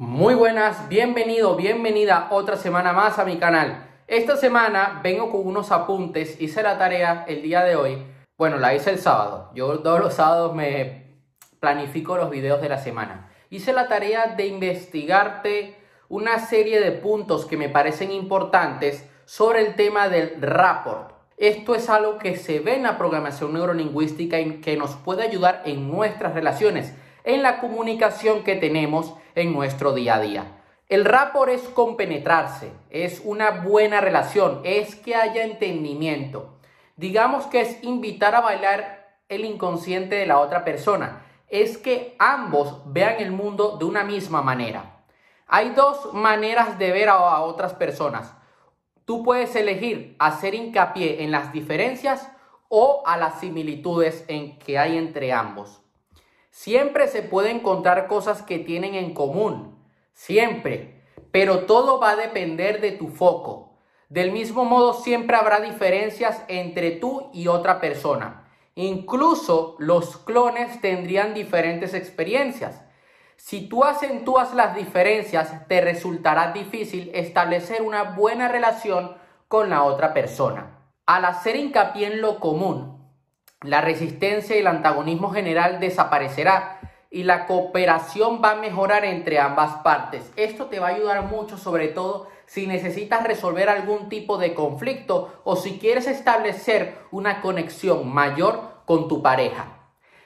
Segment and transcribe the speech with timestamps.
[0.00, 3.86] Muy buenas, bienvenido, bienvenida otra semana más a mi canal.
[4.06, 8.06] Esta semana vengo con unos apuntes, hice la tarea el día de hoy.
[8.38, 9.50] Bueno, la hice el sábado.
[9.54, 11.18] Yo todos los sábados me
[11.60, 13.30] planifico los videos de la semana.
[13.50, 15.76] Hice la tarea de investigarte
[16.08, 21.12] una serie de puntos que me parecen importantes sobre el tema del rapport.
[21.36, 25.60] Esto es algo que se ve en la programación neurolingüística y que nos puede ayudar
[25.66, 26.94] en nuestras relaciones,
[27.24, 30.44] en la comunicación que tenemos en nuestro día a día.
[30.88, 36.58] El rapport es compenetrarse, es una buena relación, es que haya entendimiento.
[36.96, 42.82] Digamos que es invitar a bailar el inconsciente de la otra persona, es que ambos
[42.86, 45.00] vean el mundo de una misma manera.
[45.46, 48.34] Hay dos maneras de ver a, otras personas.
[49.04, 52.30] Tú puedes elegir hacer hincapié en las diferencias
[52.68, 55.82] o a las similitudes en que hay entre ambos.
[56.50, 59.78] Siempre se puede encontrar cosas que tienen en común,
[60.12, 63.78] siempre, pero todo va a depender de tu foco.
[64.08, 68.48] Del mismo modo, siempre habrá diferencias entre tú y otra persona.
[68.74, 72.82] Incluso los clones tendrían diferentes experiencias.
[73.36, 80.12] Si tú acentúas las diferencias, te resultará difícil establecer una buena relación con la otra
[80.12, 80.78] persona.
[81.06, 82.89] Al hacer hincapié en lo común,
[83.62, 86.80] la resistencia y el antagonismo general desaparecerá
[87.10, 90.30] y la cooperación va a mejorar entre ambas partes.
[90.36, 95.40] Esto te va a ayudar mucho, sobre todo si necesitas resolver algún tipo de conflicto
[95.44, 99.76] o si quieres establecer una conexión mayor con tu pareja.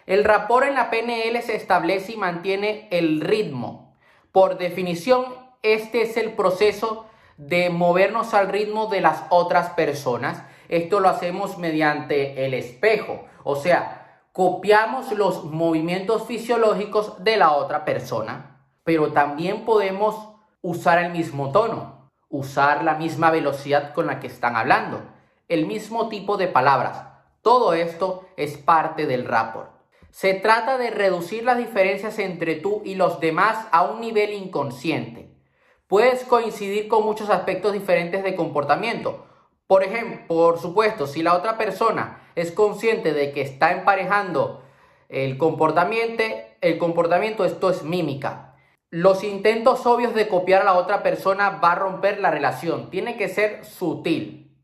[0.06, 3.96] El rapport en la PNL se establece y mantiene el ritmo.
[4.30, 5.24] Por definición,
[5.62, 7.06] este es el proceso
[7.38, 13.56] de movernos al ritmo de las otras personas esto lo hacemos mediante el espejo, o
[13.56, 21.52] sea, copiamos los movimientos fisiológicos de la otra persona, pero también podemos usar el mismo
[21.52, 25.02] tono, usar la misma velocidad con la que están hablando,
[25.48, 27.04] el mismo tipo de palabras.
[27.42, 29.70] Todo esto es parte del rapport.
[30.10, 35.28] Se trata de reducir las diferencias entre tú y los demás a un nivel inconsciente.
[35.86, 39.26] Puedes coincidir con muchos aspectos diferentes de comportamiento,
[39.66, 44.62] por ejemplo, por supuesto, si la otra persona es consciente de que está emparejando
[45.08, 46.22] el comportamiento,
[46.60, 48.56] el comportamiento, esto es mímica.
[48.90, 52.90] Los intentos obvios de copiar a la otra persona va a romper la relación.
[52.90, 54.56] Tiene que ser sutil.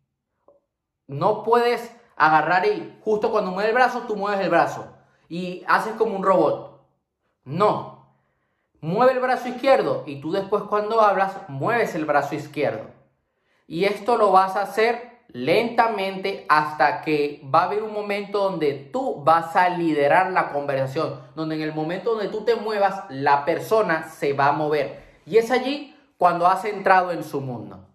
[1.06, 4.92] No puedes agarrar y justo cuando mueves el brazo, tú mueves el brazo
[5.28, 6.86] y haces como un robot.
[7.44, 8.14] No.
[8.80, 12.99] Mueve el brazo izquierdo y tú después cuando hablas mueves el brazo izquierdo.
[13.70, 18.72] Y esto lo vas a hacer lentamente hasta que va a haber un momento donde
[18.72, 23.44] tú vas a liderar la conversación, donde en el momento donde tú te muevas, la
[23.44, 25.20] persona se va a mover.
[25.24, 27.86] Y es allí cuando has entrado en su mundo.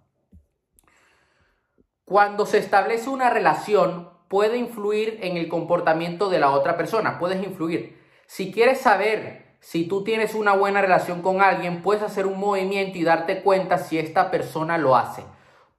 [2.05, 7.45] Cuando se establece una relación, puede influir en el comportamiento de la otra persona, puedes
[7.45, 8.01] influir.
[8.27, 12.97] Si quieres saber si tú tienes una buena relación con alguien, puedes hacer un movimiento
[12.97, 15.34] y darte cuenta si esta persona lo hace.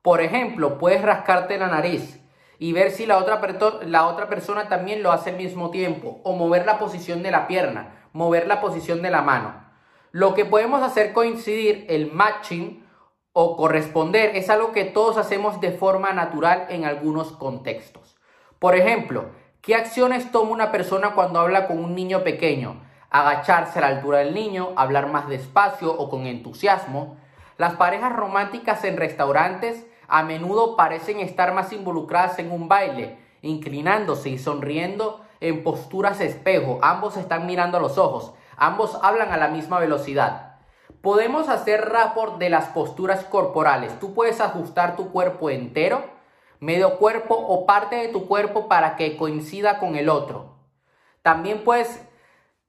[0.07, 2.21] Por ejemplo, puedes rascarte la nariz
[2.61, 6.21] y ver si la otra, persona también lo hace al mismo tiempo.
[6.23, 9.65] O mover la posición de la pierna, mover la posición de la mano.
[10.13, 12.87] Lo que podemos hacer coincidir, el matching
[13.33, 18.17] o corresponder, es algo que todos hacemos de forma natural en algunos contextos.
[18.61, 19.31] Por ejemplo,
[19.61, 22.81] ¿qué acciones toma una persona cuando habla con un niño pequeño?
[23.11, 27.17] Agacharse a la altura del niño, hablar más despacio o con entusiasmo.
[27.59, 34.31] Las parejas románticas en restaurantes a menudo parecen estar más involucradas en un baile, inclinándose
[34.31, 36.79] y sonriendo en posturas espejo.
[36.83, 40.57] Ambos están mirando a los ojos, ambos hablan a la misma velocidad.
[41.03, 43.99] Podemos hacer rapport de las posturas corporales.
[44.01, 46.05] Tú puedes ajustar tu cuerpo entero,
[46.59, 50.57] medio cuerpo o parte de tu cuerpo para que coincida con el otro.
[51.23, 52.03] También puedes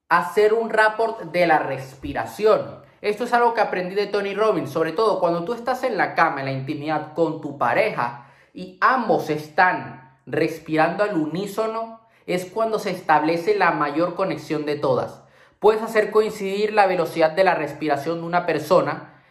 [0.10, 2.87] hacer un rapport de la respiración.
[3.02, 6.16] Esto es algo que aprendí de Tony Robbins, sobre todo cuando tú estás en la
[6.16, 12.80] cama, en la intimidad con tu pareja y ambos están respirando al unísono, es cuando
[12.80, 15.22] se establece la mayor conexión de todas.
[15.60, 19.22] Puedes hacer coincidir la velocidad de la respiración de una persona,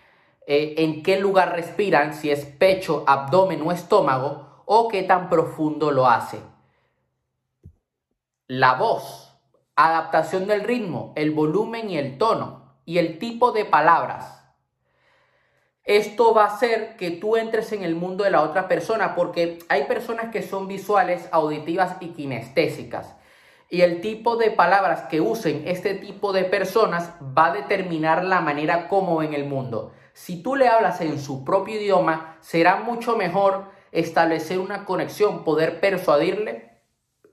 [0.46, 5.90] eh, en qué lugar respiran, si es pecho, abdomen o estómago, o qué tan profundo
[5.90, 6.40] lo hace.
[8.46, 9.36] La voz,
[9.74, 14.44] adaptación del ritmo, el volumen y el tono y el tipo de palabras.
[15.84, 19.58] Esto va a hacer que tú entres en el mundo de la otra persona porque
[19.68, 23.14] hay personas que son visuales, auditivas y kinestésicas.
[23.68, 28.40] Y el tipo de palabras que usen este tipo de personas va a determinar la
[28.40, 29.92] manera como ven el mundo.
[30.12, 35.80] Si tú le hablas en su propio idioma, será mucho mejor establecer una conexión, poder
[35.80, 36.80] persuadirle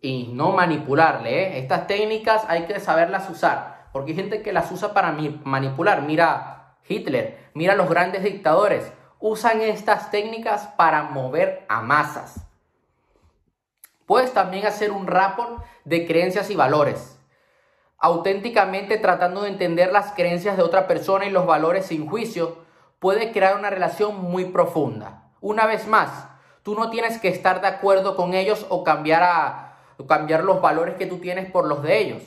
[0.01, 1.43] y no manipularle.
[1.43, 1.59] ¿eh?
[1.59, 6.01] Estas técnicas hay que saberlas usar, porque hay gente que las usa para manipular.
[6.01, 12.45] Mira Hitler, mira los grandes dictadores, usan estas técnicas para mover a masas.
[14.05, 17.17] Puedes también hacer un rapport de creencias y valores,
[17.97, 22.57] auténticamente tratando de entender las creencias de otra persona y los valores sin juicio,
[22.99, 25.31] puede crear una relación muy profunda.
[25.39, 26.27] Una vez más,
[26.63, 30.95] tú no tienes que estar de acuerdo con ellos o cambiar, a, cambiar los valores
[30.95, 32.23] que tú tienes por los de ellos.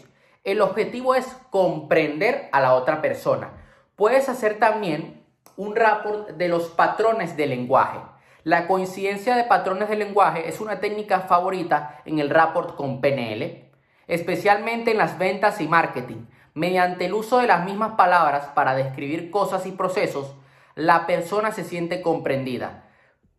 [0.46, 3.50] El objetivo es comprender a la otra persona.
[3.96, 5.26] Puedes hacer también
[5.56, 7.98] un rapport de los patrones de lenguaje.
[8.44, 13.72] La coincidencia de patrones de lenguaje es una técnica favorita en el rapport con PNL,
[14.06, 16.26] especialmente en las ventas y marketing.
[16.54, 20.32] Mediante el uso de las mismas palabras para describir cosas y procesos,
[20.76, 22.84] la persona se siente comprendida.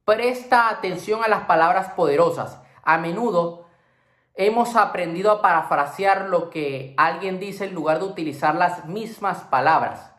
[0.04, 2.62] Presta atención a las palabras poderosas.
[2.84, 3.67] A menudo
[4.38, 10.14] hemos aprendido a parafrasear lo que alguien dice en lugar de utilizar las mismas palabras.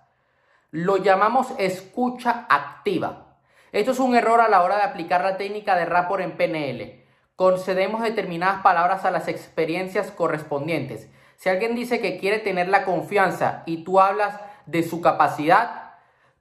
[0.70, 3.36] Lo llamamos escucha activa.
[3.70, 7.04] Esto es un error a la hora de aplicar la técnica de rapport en PNL.
[7.36, 11.08] Concedemos determinadas palabras a las experiencias correspondientes.
[11.36, 15.92] Si alguien dice que quiere tener la confianza y tú hablas de su capacidad,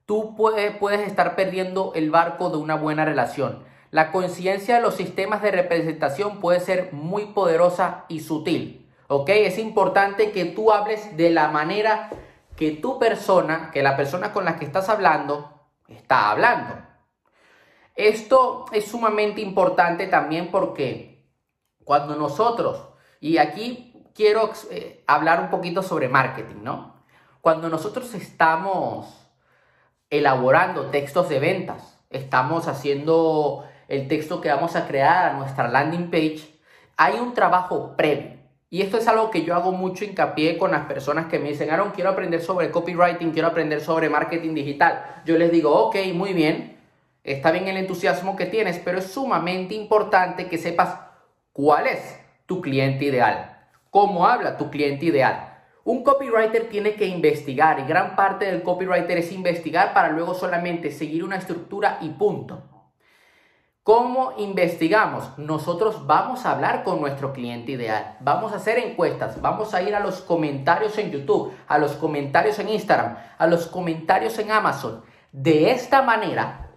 [0.07, 3.63] tú puedes estar perdiendo el barco de una buena relación.
[3.91, 8.89] La conciencia de los sistemas de representación puede ser muy poderosa y sutil.
[9.07, 9.29] ¿Ok?
[9.29, 12.09] Es importante que tú hables de la manera
[12.57, 16.75] que tu persona, que la persona con la que estás hablando, está hablando.
[17.95, 21.31] Esto es sumamente importante también porque
[21.83, 26.95] cuando nosotros, y aquí quiero eh, hablar un poquito sobre marketing, ¿no?
[27.41, 29.31] Cuando nosotros estamos
[30.09, 36.09] elaborando textos de ventas, estamos haciendo el texto que vamos a crear a nuestra landing
[36.09, 36.59] page,
[36.97, 38.37] hay un trabajo previo.
[38.69, 41.69] Y esto es algo que yo hago mucho hincapié con las personas que me dicen,
[41.69, 45.21] Aaron, quiero aprender sobre copywriting, quiero aprender sobre marketing digital.
[45.25, 46.77] Yo les digo, ok, muy bien,
[47.27, 50.97] Está bien el entusiasmo que tienes, pero es sumamente importante que sepas
[51.51, 55.57] cuál es tu cliente ideal, cómo habla tu cliente ideal.
[55.83, 60.89] Un copywriter tiene que investigar y gran parte del copywriter es investigar para luego solamente
[60.89, 62.63] seguir una estructura y punto.
[63.87, 65.29] ¿Cómo investigamos?
[65.37, 69.95] Nosotros vamos a hablar con nuestro cliente ideal, vamos a hacer encuestas, vamos a ir
[69.95, 75.03] a los comentarios en YouTube, a los comentarios en Instagram, a los comentarios en Amazon.
[75.31, 76.69] De esta manera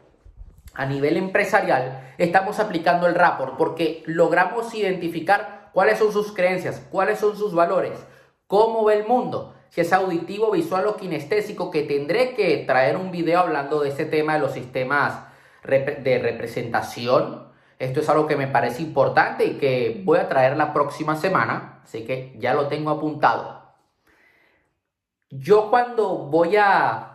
[0.72, 7.18] a nivel empresarial, estamos aplicando el rapport porque logramos identificar cuáles son sus creencias, cuáles
[7.18, 7.98] son sus valores,
[8.46, 13.10] cómo ve el mundo, si es auditivo, visual o kinestésico, que tendré que traer un
[13.10, 15.29] video hablando de ese tema de los sistemas
[15.64, 17.48] de representación.
[17.78, 21.80] Esto es algo que me parece importante y que voy a traer la próxima semana,
[21.84, 23.60] así que ya lo tengo apuntado.
[25.30, 27.10] Yo cuando voy a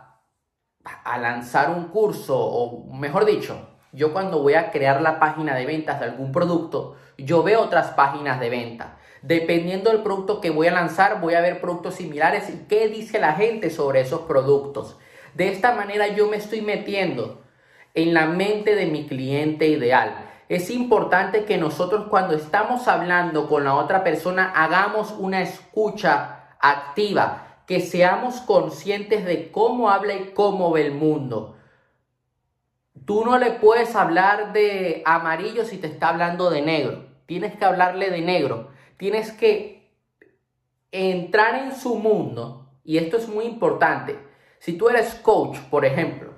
[1.04, 5.66] a lanzar un curso, o mejor dicho, yo cuando voy a crear la página de
[5.66, 8.98] ventas de algún producto, yo veo otras páginas de venta.
[9.22, 13.18] Dependiendo del producto que voy a lanzar, voy a ver productos similares y qué dice
[13.18, 14.96] la gente sobre esos productos.
[15.34, 17.42] De esta manera yo me estoy metiendo
[17.96, 20.26] en la mente de mi cliente ideal.
[20.48, 27.62] Es importante que nosotros cuando estamos hablando con la otra persona hagamos una escucha activa
[27.66, 31.56] que seamos conscientes de cómo habla y cómo ve el mundo.
[33.04, 37.06] Tú no le puedes hablar de amarillo si te está hablando de negro.
[37.26, 38.70] Tienes que hablarle de negro.
[38.98, 39.90] Tienes que
[40.92, 42.70] entrar en su mundo.
[42.84, 44.18] Y esto es muy importante.
[44.58, 46.35] Si tú eres coach, por ejemplo,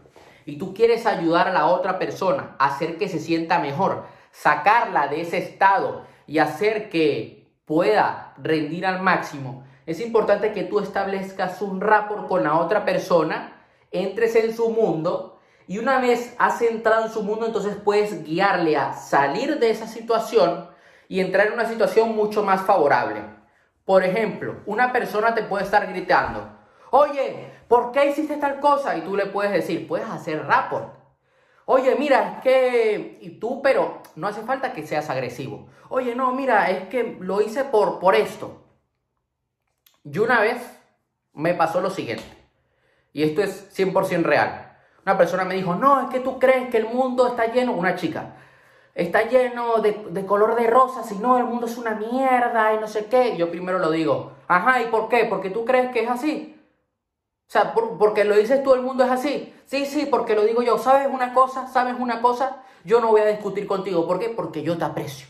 [0.49, 5.07] y tú quieres ayudar a la otra persona a hacer que se sienta mejor, sacarla
[5.07, 11.61] de ese estado y hacer que pueda rendir al máximo, es importante que tú establezcas
[11.61, 17.05] un rapport con la otra persona, entres en su mundo y una vez has entrado
[17.05, 20.71] en su mundo, entonces puedes guiarle a salir de esa situación
[21.09, 23.21] y entrar en una situación mucho más favorable.
[23.85, 26.58] Por ejemplo, una persona te puede estar gritando,
[26.90, 28.97] oye, ¿por qué hiciste tal cosa?
[28.97, 30.95] Y tú le puedes decir, puedes hacer rapport.
[31.66, 33.18] Oye, mira, es que...
[33.21, 35.68] Y tú, pero no hace falta que seas agresivo.
[35.90, 38.62] Oye, no, mira, es que lo hice por, por esto.
[40.04, 40.59] Y una vez
[41.35, 42.25] me pasó lo siguiente,
[43.12, 44.76] y esto es 100% real.
[45.04, 47.95] Una persona me dijo, no, es que tú crees que el mundo está lleno, una
[47.95, 48.35] chica,
[48.95, 52.78] está lleno de, de color de rosas y no, el mundo es una mierda y
[52.78, 53.37] no sé qué.
[53.37, 55.26] Yo primero lo digo, ajá, ¿y por qué?
[55.26, 56.58] Porque tú crees que es así.
[57.49, 59.55] O sea, porque lo dices tú, el mundo es así.
[59.64, 60.76] Sí, sí, porque lo digo yo.
[60.76, 61.67] ¿Sabes una cosa?
[61.67, 62.62] ¿Sabes una cosa?
[62.85, 64.07] Yo no voy a discutir contigo.
[64.07, 64.28] ¿Por qué?
[64.28, 65.26] Porque yo te aprecio.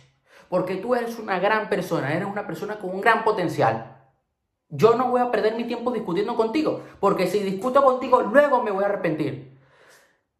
[0.49, 3.99] Porque tú eres una gran persona, eres una persona con un gran potencial.
[4.69, 8.71] Yo no voy a perder mi tiempo discutiendo contigo, porque si discuto contigo, luego me
[8.71, 9.59] voy a arrepentir.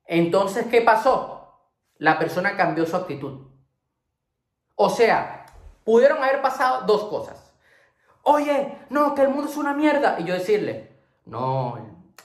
[0.05, 1.61] Entonces, ¿qué pasó?
[1.97, 3.47] La persona cambió su actitud.
[4.75, 5.47] O sea,
[5.85, 7.55] pudieron haber pasado dos cosas.
[8.23, 10.17] Oye, no, que el mundo es una mierda.
[10.19, 10.98] Y yo decirle,
[11.29, 11.79] no,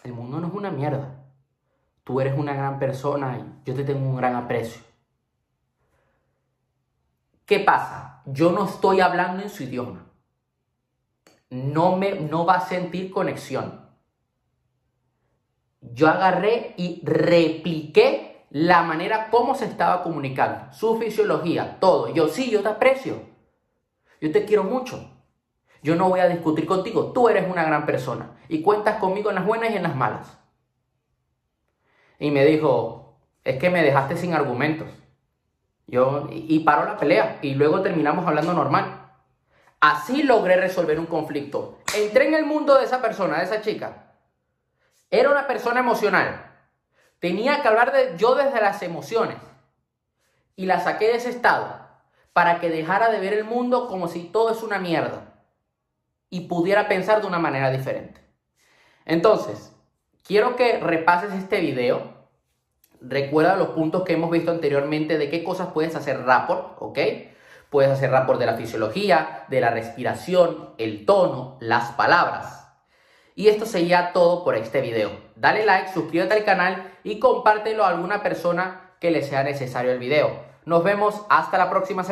[0.03, 1.25] el mundo no es una mierda.
[2.03, 4.81] Tú eres una gran persona y yo te tengo un gran aprecio.
[7.45, 8.21] ¿Qué pasa?
[8.25, 10.05] Yo no estoy hablando en su idioma.
[11.49, 13.81] No, me, no va a sentir conexión.
[15.81, 22.13] Yo agarré y repliqué la manera como se estaba comunicando, su fisiología, todo.
[22.13, 23.21] Yo sí, yo te aprecio.
[24.21, 25.22] Yo te quiero mucho.
[25.83, 27.11] Yo no voy a discutir contigo.
[27.11, 30.37] Tú eres una gran persona y cuentas conmigo en las buenas y en las malas.
[32.17, 34.87] Y me dijo, es que me dejaste sin argumentos.
[35.85, 39.11] Yo, y, paró la pelea y luego terminamos hablando normal.
[39.81, 41.79] Así logré resolver un conflicto.
[41.93, 44.13] Entré en el mundo de esa persona, de esa chica.
[45.11, 46.49] Era una persona emocional.
[47.19, 49.37] Tenía que hablar de yo desde las emociones.
[50.55, 51.83] Y la saqué de ese estado
[52.31, 55.32] para que dejara de ver el mundo como si todo es una mierda
[56.33, 58.19] y pudiera pensar de una manera diferente.
[59.05, 59.71] Entonces,
[60.23, 62.25] quiero que repases este video.
[63.01, 66.97] Recuerda los puntos que hemos visto anteriormente de qué cosas puedes hacer rapport, ¿ok?
[67.69, 72.67] Puedes hacer rapport de la fisiología, de la respiración, el tono, las palabras.
[73.35, 75.11] Y esto sería todo por este video.
[75.35, 79.99] Dale like, suscríbete al canal y compártelo a alguna persona que le sea necesario el
[79.99, 80.31] video.
[80.65, 82.11] Nos vemos hasta la próxima semana.